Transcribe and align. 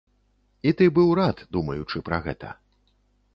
І 0.69 0.71
ты 0.79 0.87
быў 0.95 1.11
рад, 1.19 1.43
думаючы 1.57 2.03
пра 2.09 2.21
гэта. 2.25 2.49